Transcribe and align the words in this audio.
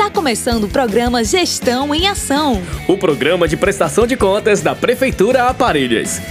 Está 0.00 0.10
começando 0.10 0.64
o 0.64 0.68
programa 0.68 1.22
Gestão 1.22 1.94
em 1.94 2.08
Ação. 2.08 2.62
O 2.88 2.96
programa 2.96 3.46
de 3.46 3.54
prestação 3.54 4.06
de 4.06 4.16
contas 4.16 4.62
da 4.62 4.74
Prefeitura 4.74 5.42
Aparelhas. 5.42 6.22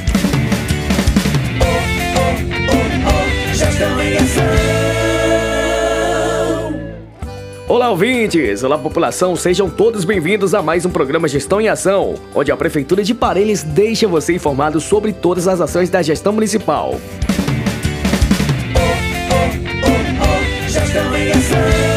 Olá, 7.67 7.91
ouvintes! 7.91 8.63
Olá, 8.63 8.75
população! 8.75 9.35
Sejam 9.35 9.69
todos 9.69 10.03
bem-vindos 10.03 10.55
a 10.55 10.63
mais 10.63 10.83
um 10.83 10.89
programa 10.89 11.27
Gestão 11.27 11.61
em 11.61 11.69
Ação, 11.69 12.15
onde 12.33 12.51
a 12.51 12.57
Prefeitura 12.57 13.03
de 13.03 13.13
Parelhas 13.13 13.61
deixa 13.61 14.07
você 14.07 14.33
informado 14.33 14.81
sobre 14.81 15.13
todas 15.13 15.47
as 15.47 15.61
ações 15.61 15.91
da 15.91 16.01
gestão 16.01 16.33
municipal. 16.33 16.99
Gestão 20.67 21.15
em 21.15 21.31
Ação. 21.31 21.88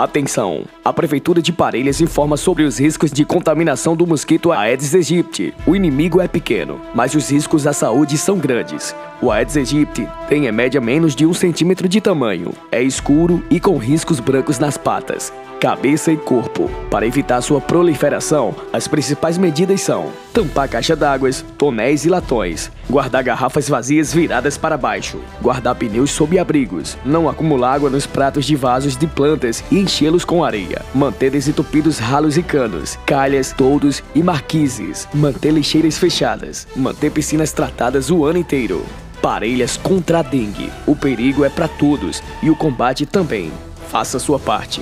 Atenção! 0.00 0.64
A 0.82 0.94
Prefeitura 0.94 1.42
de 1.42 1.52
Parelhas 1.52 2.00
informa 2.00 2.38
sobre 2.38 2.62
os 2.62 2.80
riscos 2.80 3.12
de 3.12 3.22
contaminação 3.22 3.94
do 3.94 4.06
mosquito 4.06 4.50
Aedes 4.50 4.94
aegypti. 4.94 5.52
O 5.66 5.76
inimigo 5.76 6.22
é 6.22 6.26
pequeno, 6.26 6.80
mas 6.94 7.14
os 7.14 7.30
riscos 7.30 7.66
à 7.66 7.74
saúde 7.74 8.16
são 8.16 8.38
grandes. 8.38 8.96
O 9.20 9.30
Aedes 9.30 9.58
aegypti 9.58 10.08
tem 10.26 10.46
em 10.46 10.52
média 10.52 10.80
menos 10.80 11.14
de 11.14 11.26
um 11.26 11.34
centímetro 11.34 11.86
de 11.86 12.00
tamanho. 12.00 12.54
É 12.72 12.82
escuro 12.82 13.44
e 13.50 13.60
com 13.60 13.76
riscos 13.76 14.20
brancos 14.20 14.58
nas 14.58 14.78
patas 14.78 15.30
cabeça 15.60 16.10
e 16.10 16.16
corpo. 16.16 16.70
Para 16.90 17.06
evitar 17.06 17.42
sua 17.42 17.60
proliferação, 17.60 18.54
as 18.72 18.88
principais 18.88 19.36
medidas 19.36 19.82
são 19.82 20.10
tampar 20.32 20.68
caixa 20.68 20.96
d'água, 20.96 21.28
tonéis 21.58 22.06
e 22.06 22.08
latões, 22.08 22.72
guardar 22.88 23.22
garrafas 23.22 23.68
vazias 23.68 24.14
viradas 24.14 24.56
para 24.56 24.78
baixo, 24.78 25.20
guardar 25.42 25.74
pneus 25.74 26.12
sob 26.12 26.38
abrigos, 26.38 26.96
não 27.04 27.28
acumular 27.28 27.74
água 27.74 27.90
nos 27.90 28.06
pratos 28.06 28.46
de 28.46 28.56
vasos 28.56 28.96
de 28.96 29.06
plantas 29.06 29.62
e 29.70 29.78
enchê-los 29.78 30.24
com 30.24 30.42
areia, 30.42 30.80
manter 30.94 31.30
desentupidos 31.30 31.98
ralos 31.98 32.38
e 32.38 32.42
canos, 32.42 32.98
calhas, 33.04 33.52
toldos 33.52 34.02
e 34.14 34.22
marquises, 34.22 35.06
manter 35.12 35.52
lixeiras 35.52 35.98
fechadas, 35.98 36.66
manter 36.74 37.10
piscinas 37.10 37.52
tratadas 37.52 38.10
o 38.10 38.24
ano 38.24 38.38
inteiro. 38.38 38.82
Parelhas 39.20 39.76
contra 39.76 40.20
a 40.20 40.22
dengue. 40.22 40.70
O 40.86 40.96
perigo 40.96 41.44
é 41.44 41.50
para 41.50 41.68
todos 41.68 42.22
e 42.42 42.48
o 42.48 42.56
combate 42.56 43.04
também. 43.04 43.52
Faça 43.90 44.18
sua 44.18 44.38
parte. 44.38 44.80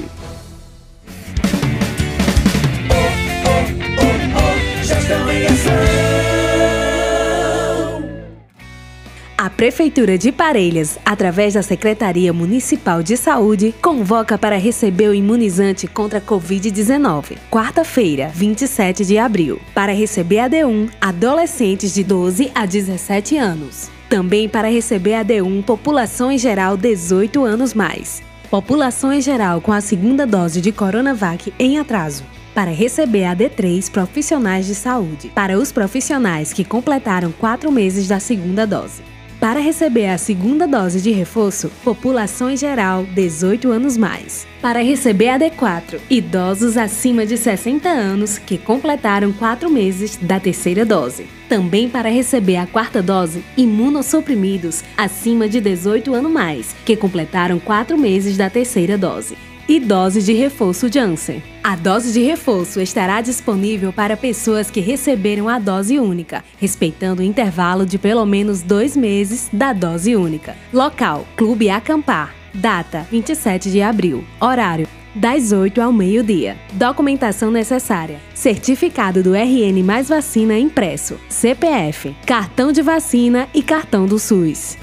Prefeitura 9.59 10.17
de 10.17 10.31
Parelhas, 10.31 11.01
através 11.05 11.55
da 11.55 11.65
Secretaria 11.65 12.33
Municipal 12.33 13.03
de 13.03 13.17
Saúde, 13.17 13.75
convoca 13.83 14.39
para 14.39 14.57
receber 14.57 15.09
o 15.09 15.15
imunizante 15.15 15.89
contra 15.89 16.21
a 16.21 16.23
Covid-19, 16.23 17.37
quarta-feira, 17.51 18.31
27 18.33 19.05
de 19.05 19.19
abril, 19.19 19.61
para 19.75 19.93
receber 19.93 20.39
a 20.39 20.49
D1 20.49 20.89
adolescentes 21.01 21.93
de 21.93 22.05
12 22.05 22.53
a 22.55 22.65
17 22.65 23.37
anos. 23.37 23.91
Também 24.09 24.49
para 24.49 24.71
receber 24.71 25.15
a 25.15 25.25
D1 25.25 25.65
população 25.65 26.31
em 26.31 26.39
geral 26.39 26.77
18 26.77 27.45
anos 27.45 27.75
mais. 27.75 28.23
População 28.49 29.13
em 29.13 29.21
geral 29.21 29.61
com 29.61 29.73
a 29.73 29.81
segunda 29.81 30.25
dose 30.25 30.61
de 30.61 30.71
Coronavac 30.71 31.53
em 31.59 31.81
atraso 31.81 32.23
para 32.55 32.71
receber 32.71 33.25
a 33.25 33.35
D3 33.35 33.91
profissionais 33.91 34.67
de 34.67 34.77
saúde, 34.77 35.33
para 35.35 35.59
os 35.59 35.73
profissionais 35.73 36.53
que 36.53 36.65
completaram 36.65 37.33
quatro 37.33 37.73
meses 37.73 38.07
da 38.07 38.21
segunda 38.21 38.65
dose. 38.65 39.18
Para 39.41 39.61
receber 39.61 40.07
a 40.09 40.19
segunda 40.19 40.67
dose 40.67 41.01
de 41.01 41.13
reforço, 41.13 41.71
população 41.85 42.51
em 42.51 42.57
geral 42.57 43.05
18 43.05 43.71
anos 43.71 43.97
mais. 43.97 44.49
Para 44.61 44.83
receber 44.83 45.29
a 45.29 45.39
D4, 45.39 46.01
idosos 46.11 46.77
acima 46.77 47.25
de 47.25 47.37
60 47.37 47.89
anos 47.89 48.37
que 48.37 48.59
completaram 48.59 49.33
4 49.33 49.71
meses 49.71 50.17
da 50.17 50.41
terceira 50.41 50.85
dose. 50.85 51.29
Também 51.49 51.89
para 51.89 52.09
receber 52.09 52.57
a 52.57 52.67
quarta 52.67 53.01
dose, 53.01 53.45
imunossuprimidos 53.57 54.83
acima 54.97 55.49
de 55.49 55.61
18 55.61 56.13
anos 56.15 56.33
mais, 56.33 56.75
que 56.85 56.97
completaram 56.97 57.61
4 57.61 57.97
meses 57.97 58.37
da 58.37 58.51
terceira 58.51 58.99
dose 58.99 59.37
e 59.69 59.79
dose 59.79 60.23
de 60.23 60.33
reforço 60.33 60.91
Janssen. 60.91 61.43
A 61.63 61.77
dose 61.77 62.13
de 62.13 62.21
reforço 62.21 62.81
estará 62.81 63.21
disponível 63.21 63.93
para 63.93 64.17
pessoas 64.17 64.71
que 64.71 64.81
receberam 64.81 65.49
a 65.49 65.59
dose 65.59 65.99
única, 65.99 66.43
respeitando 66.59 67.21
o 67.21 67.25
intervalo 67.25 67.85
de 67.85 67.99
pelo 67.99 68.25
menos 68.25 68.63
dois 68.63 68.97
meses 68.97 69.51
da 69.53 69.75
dose 69.75 70.17
única. 70.17 70.57
Local: 70.73 71.27
Clube 71.37 71.69
Acampar. 71.69 72.35
Data: 72.55 73.07
27 73.11 73.71
de 73.71 73.83
abril. 73.83 74.25
Horário: 74.41 74.89
das 75.15 75.53
8 75.53 75.81
ao 75.81 75.93
meio-dia. 75.93 76.57
Documentação 76.73 77.51
necessária: 77.51 78.21
certificado 78.35 79.23
do 79.23 79.35
RN 79.35 79.83
mais 79.85 80.09
vacina 80.09 80.59
impresso, 80.59 81.19
CPF, 81.29 82.15
cartão 82.27 82.73
de 82.73 82.81
vacina 82.81 83.49
e 83.53 83.63
cartão 83.63 84.07
do 84.07 84.19
SUS. 84.19 84.79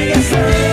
Yes, 0.00 0.30
sir. 0.30 0.69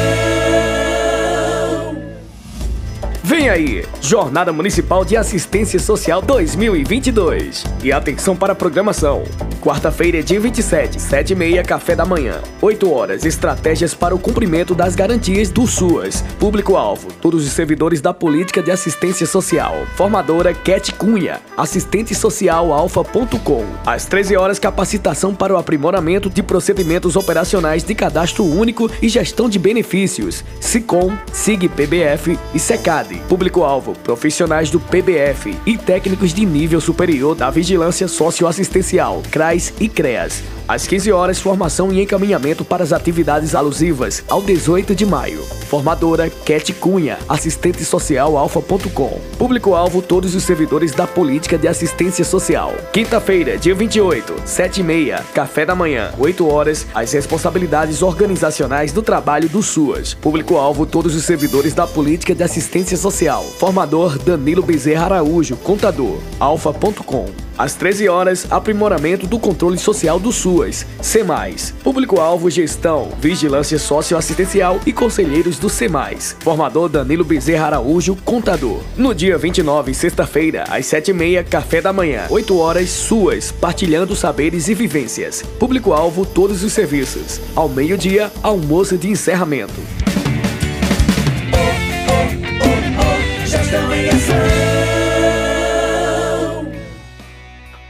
Vem 3.47 3.53
aí, 3.53 3.85
Jornada 4.01 4.51
Municipal 4.51 5.05
de 5.05 5.15
Assistência 5.15 5.79
Social 5.79 6.21
2022. 6.21 7.63
E 7.81 7.93
atenção 7.93 8.35
para 8.35 8.51
a 8.51 8.55
programação. 8.55 9.23
Quarta-feira, 9.61 10.21
dia 10.21 10.39
27, 10.39 11.01
7 11.01 11.31
e 11.31 11.35
meia, 11.35 11.63
café 11.63 11.95
da 11.95 12.05
manhã. 12.05 12.41
8 12.61 12.91
horas, 12.91 13.25
estratégias 13.25 13.93
para 13.93 14.13
o 14.13 14.19
cumprimento 14.19 14.75
das 14.75 14.95
garantias 14.95 15.49
do 15.49 15.65
SUAS. 15.65 16.23
Público-alvo, 16.39 17.07
todos 17.21 17.45
os 17.45 17.53
servidores 17.53 18.01
da 18.01 18.13
Política 18.13 18.61
de 18.61 18.69
Assistência 18.69 19.25
Social. 19.25 19.75
Formadora 19.95 20.53
Cat 20.53 20.93
Cunha, 20.93 21.39
assistente 21.55 22.13
social 22.13 22.73
alfa.com. 22.73 23.65
Às 23.85 24.05
13 24.05 24.35
horas, 24.35 24.59
capacitação 24.59 25.33
para 25.33 25.53
o 25.53 25.57
aprimoramento 25.57 26.29
de 26.29 26.43
procedimentos 26.43 27.15
operacionais 27.15 27.83
de 27.83 27.95
cadastro 27.95 28.43
único 28.43 28.91
e 29.01 29.07
gestão 29.07 29.49
de 29.49 29.57
benefícios. 29.57 30.43
SICOM, 30.59 31.17
SIG 31.31 31.69
PBF 31.69 32.37
e 32.53 32.59
SECAD. 32.59 33.21
Público-alvo, 33.37 33.93
profissionais 34.03 34.71
do 34.71 34.79
PBF 34.79 35.55
e 35.63 35.77
técnicos 35.77 36.33
de 36.33 36.43
nível 36.43 36.81
superior 36.81 37.35
da 37.35 37.51
Vigilância 37.51 38.07
Socioassistencial, 38.07 39.21
CRAS 39.29 39.71
e 39.79 39.87
CREAS. 39.87 40.41
Às 40.67 40.85
15 40.85 41.11
horas, 41.13 41.39
formação 41.39 41.93
e 41.93 42.01
encaminhamento 42.01 42.65
para 42.65 42.83
as 42.83 42.91
atividades 42.91 43.55
alusivas 43.55 44.23
ao 44.27 44.41
18 44.41 44.93
de 44.93 45.05
maio. 45.05 45.41
Formadora 45.69 46.29
Cat 46.29 46.73
Cunha, 46.73 47.17
assistente 47.29 47.85
social 47.85 48.35
alfa.com. 48.35 49.21
Público-alvo 49.37 50.01
todos 50.01 50.35
os 50.35 50.43
servidores 50.43 50.91
da 50.91 51.07
política 51.07 51.57
de 51.57 51.67
assistência 51.67 52.25
social. 52.25 52.73
Quinta-feira, 52.91 53.57
dia 53.57 53.75
28, 53.75 54.41
7 54.45 54.81
e 54.81 54.83
meia, 54.83 55.23
café 55.33 55.65
da 55.65 55.75
manhã, 55.75 56.11
8 56.17 56.45
horas, 56.45 56.85
as 56.93 57.13
responsabilidades 57.13 58.01
organizacionais 58.01 58.91
do 58.91 59.01
trabalho 59.01 59.47
do 59.47 59.61
SUAS. 59.61 60.15
Público-alvo 60.15 60.85
todos 60.85 61.15
os 61.15 61.23
servidores 61.23 61.73
da 61.73 61.87
política 61.87 62.35
de 62.35 62.43
assistência 62.43 62.97
social. 62.97 63.16
Formador 63.57 64.19
Danilo 64.19 64.61
Bezerra 64.61 65.05
Araújo, 65.05 65.55
contador, 65.57 66.19
alfa.com. 66.39 67.25
Às 67.57 67.73
13 67.73 68.07
horas, 68.07 68.45
aprimoramento 68.51 69.25
do 69.25 69.39
controle 69.39 69.79
social 69.79 70.19
do 70.19 70.31
SUAS, 70.31 70.85
CEMAIS, 71.01 71.73
público-alvo, 71.83 72.47
gestão, 72.51 73.09
vigilância 73.19 73.79
socioassistencial 73.79 74.79
e 74.85 74.93
conselheiros 74.93 75.57
do 75.57 75.67
CEMAIS. 75.67 76.37
Formador 76.41 76.89
Danilo 76.89 77.23
Bezerra 77.23 77.65
Araújo, 77.65 78.15
contador. 78.17 78.81
No 78.95 79.15
dia 79.15 79.35
29, 79.35 79.95
sexta-feira, 79.95 80.65
às 80.69 80.85
7h30, 80.85 81.45
café 81.45 81.81
da 81.81 81.91
manhã, 81.91 82.27
8 82.29 82.55
horas, 82.55 82.91
SUAS, 82.91 83.51
partilhando 83.51 84.15
saberes 84.15 84.67
e 84.67 84.75
vivências. 84.75 85.41
Público-alvo, 85.57 86.23
todos 86.23 86.63
os 86.63 86.71
serviços. 86.71 87.41
Ao 87.55 87.67
meio-dia, 87.67 88.31
almoço 88.43 88.95
de 88.95 89.09
encerramento. 89.09 89.81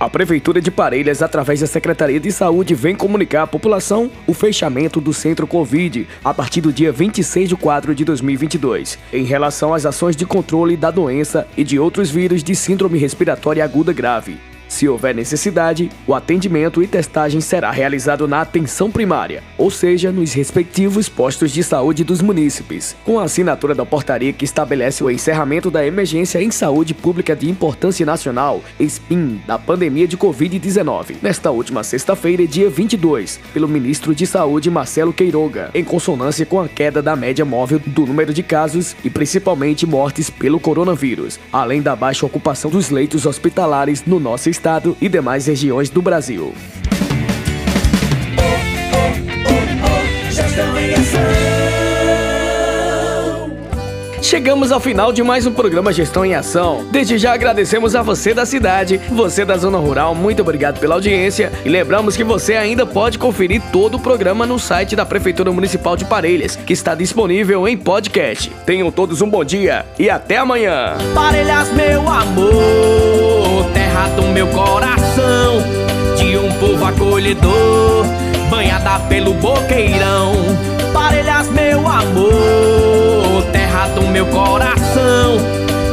A 0.07 0.09
Prefeitura 0.09 0.61
de 0.61 0.71
Parelhas, 0.71 1.21
através 1.21 1.59
da 1.59 1.67
Secretaria 1.67 2.17
de 2.17 2.31
Saúde, 2.31 2.73
vem 2.73 2.95
comunicar 2.95 3.43
à 3.43 3.47
população 3.47 4.09
o 4.25 4.33
fechamento 4.33 5.01
do 5.01 5.11
Centro 5.11 5.45
Covid 5.45 6.07
a 6.23 6.33
partir 6.33 6.61
do 6.61 6.71
dia 6.71 6.93
26 6.93 7.49
de 7.49 7.57
4 7.57 7.93
de 7.93 8.05
2022, 8.05 8.97
em 9.11 9.25
relação 9.25 9.73
às 9.73 9.85
ações 9.85 10.15
de 10.15 10.25
controle 10.25 10.77
da 10.77 10.91
doença 10.91 11.45
e 11.57 11.63
de 11.65 11.77
outros 11.77 12.09
vírus 12.09 12.41
de 12.41 12.55
síndrome 12.55 12.97
respiratória 12.97 13.61
aguda 13.61 13.91
grave. 13.91 14.37
Se 14.67 14.87
houver 14.87 15.15
necessidade, 15.15 15.89
o 16.05 16.13
atendimento 16.13 16.83
e 16.83 16.87
testagem 16.87 17.39
será 17.39 17.71
realizado 17.71 18.27
na 18.27 18.41
atenção 18.41 18.91
primária, 18.91 19.41
ou 19.57 19.71
seja, 19.71 20.11
nos 20.11 20.33
respectivos 20.33 21.07
postos 21.07 21.51
de 21.51 21.63
saúde 21.63 22.03
dos 22.03 22.21
munícipes, 22.21 22.95
com 23.05 23.19
a 23.19 23.23
assinatura 23.23 23.73
da 23.73 23.85
portaria 23.85 24.33
que 24.33 24.43
estabelece 24.43 25.03
o 25.03 25.09
encerramento 25.09 25.71
da 25.71 25.85
emergência 25.85 26.41
em 26.41 26.51
saúde 26.51 26.93
pública 26.93 27.35
de 27.35 27.49
importância 27.49 28.05
nacional, 28.05 28.61
SPIN, 28.79 29.41
da 29.47 29.57
pandemia 29.57 30.07
de 30.07 30.17
Covid-19, 30.17 31.15
nesta 31.21 31.49
última 31.49 31.83
sexta-feira, 31.83 32.45
dia 32.45 32.69
22, 32.69 33.39
pelo 33.53 33.67
ministro 33.67 34.13
de 34.13 34.27
Saúde 34.27 34.69
Marcelo 34.69 35.13
Queiroga, 35.13 35.71
em 35.73 35.83
consonância 35.83 36.45
com 36.45 36.59
a 36.59 36.67
queda 36.67 37.01
da 37.01 37.15
média 37.15 37.45
móvel 37.45 37.79
do 37.85 38.05
número 38.05 38.33
de 38.33 38.43
casos 38.43 38.95
e 39.03 39.09
principalmente 39.09 39.85
mortes 39.85 40.29
pelo 40.29 40.59
coronavírus, 40.59 41.39
além 41.53 41.81
da 41.81 41.95
baixa 41.95 42.25
ocupação 42.25 42.69
dos 42.69 42.89
leitos 42.89 43.25
hospitalares 43.25 44.03
no 44.05 44.19
nosso 44.19 44.49
estado 44.49 44.56
e 44.99 45.07
demais 45.07 45.45
regiões 45.45 45.89
do 45.89 46.01
Brasil. 46.01 46.53
Chegamos 54.27 54.73
ao 54.73 54.79
final 54.81 55.13
de 55.13 55.23
mais 55.23 55.45
um 55.45 55.53
programa 55.53 55.93
Gestão 55.93 56.25
em 56.25 56.35
Ação. 56.35 56.85
Desde 56.91 57.17
já 57.17 57.33
agradecemos 57.33 57.95
a 57.95 58.01
você 58.01 58.33
da 58.33 58.45
cidade, 58.45 58.99
você 59.09 59.45
da 59.45 59.55
zona 59.55 59.77
rural, 59.77 60.13
muito 60.13 60.41
obrigado 60.41 60.81
pela 60.81 60.95
audiência 60.95 61.49
e 61.63 61.69
lembramos 61.69 62.17
que 62.17 62.25
você 62.25 62.55
ainda 62.55 62.85
pode 62.85 63.17
conferir 63.17 63.61
todo 63.71 63.95
o 63.95 63.99
programa 64.01 64.45
no 64.45 64.59
site 64.59 64.97
da 64.97 65.05
Prefeitura 65.05 65.49
Municipal 65.49 65.95
de 65.95 66.03
Parelhas, 66.03 66.57
que 66.57 66.73
está 66.73 66.93
disponível 66.93 67.65
em 67.69 67.77
podcast. 67.77 68.51
Tenham 68.65 68.91
todos 68.91 69.21
um 69.21 69.29
bom 69.29 69.45
dia 69.45 69.85
e 69.97 70.09
até 70.09 70.35
amanhã. 70.35 70.97
Parelhas, 71.15 71.71
meu 71.71 72.09
amor, 72.09 73.26
terra 73.73 74.07
do 74.15 74.23
meu 74.23 74.47
coração, 74.47 75.63
de 76.17 76.37
um 76.37 76.51
povo 76.53 76.85
acolhedor, 76.85 78.05
banhada 78.49 78.99
pelo 79.07 79.33
boqueirão. 79.33 80.33
Parelhas, 80.93 81.49
meu 81.49 81.87
amor, 81.87 83.43
terra 83.51 83.87
do 83.89 84.01
meu 84.07 84.25
coração, 84.27 85.37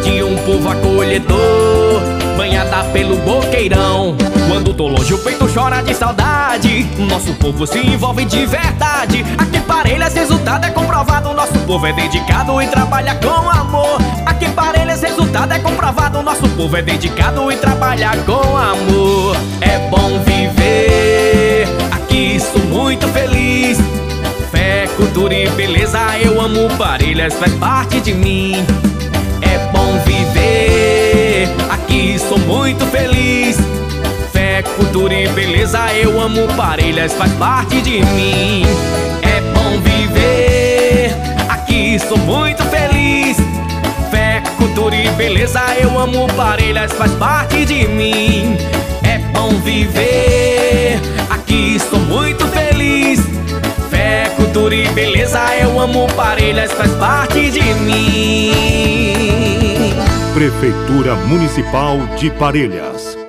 de 0.03 0.23
um 0.23 0.37
povo 0.39 0.71
acolhedor, 0.71 2.01
banhada 2.37 2.85
pelo 2.93 3.17
boqueirão. 3.17 4.17
Quando 4.49 4.75
tô 4.75 4.89
longe, 4.89 5.13
o 5.15 5.19
peito 5.19 5.49
chora 5.53 5.83
de 5.83 5.95
saudade. 5.95 6.85
Nosso 6.99 7.33
povo 7.35 7.67
se 7.67 7.79
envolve 7.79 8.25
de 8.25 8.47
verdade. 8.47 9.25
Aqui 9.39 9.61
Parelhas, 9.61 10.15
resultado 10.15 10.65
é 10.65 10.71
comprovado. 10.71 11.33
Nosso 11.35 11.59
povo 11.61 11.87
é 11.87 11.93
dedicado 11.93 12.61
e 12.63 12.67
trabalha 12.67 13.15
com 13.17 13.51
amor. 13.51 13.99
É 15.35 15.59
comprovado. 15.59 16.23
Nosso 16.23 16.49
povo 16.51 16.77
é 16.77 16.83
dedicado 16.83 17.51
e 17.51 17.57
trabalha 17.57 18.11
com 18.25 18.57
amor. 18.57 19.37
É 19.61 19.79
bom 19.91 20.21
viver. 20.21 21.67
Aqui 21.91 22.39
sou 22.41 22.63
muito 22.67 23.09
feliz. 23.09 23.79
Fé, 24.53 24.89
cultura 24.97 25.35
e 25.35 25.49
beleza, 25.51 25.99
eu 26.23 26.41
amo 26.41 26.69
Parelhas, 26.79 27.35
faz 27.35 27.53
parte 27.55 28.01
de 28.01 28.15
mim. 28.15 28.65
É 29.43 29.59
bom 29.73 29.99
viver, 30.07 31.49
aqui 31.69 32.17
sou 32.17 32.39
muito 32.39 32.87
feliz. 32.87 33.59
Fé, 34.33 34.63
cultura 34.77 35.15
e 35.15 35.29
beleza, 35.29 35.81
eu 35.95 36.21
amo 36.21 36.47
Parelhas, 36.57 37.13
faz 37.13 37.33
parte 37.33 37.83
de 37.83 38.05
mim. 38.05 38.63
É 39.21 39.41
bom 39.53 39.81
viver, 39.81 41.13
aqui 41.49 41.99
sou 41.99 42.19
muito 42.19 42.63
feliz. 42.65 43.44
Fé, 44.75 44.81
cultura 44.81 44.97
e 44.97 45.09
beleza, 45.11 45.61
eu 45.81 45.97
amo 45.99 46.27
Parelhas, 46.35 46.93
faz 46.93 47.13
parte 47.13 47.65
de 47.65 47.87
mim. 47.87 48.57
É 49.05 49.19
bom 49.33 49.51
viver, 49.61 50.99
aqui 51.31 51.79
sou 51.79 52.01
muito 52.01 52.45
feliz. 52.49 53.21
Fé, 53.89 54.33
cultura 54.37 54.75
e 54.75 54.89
beleza, 54.89 55.41
eu 55.61 55.79
amo 55.79 56.09
Parelhas, 56.15 56.73
faz 56.73 56.91
parte 56.93 57.53
de 57.53 57.63
mim. 57.63 58.51
Prefeitura 60.35 61.15
Municipal 61.15 61.99
de 62.19 62.31
Parelhas 62.31 63.24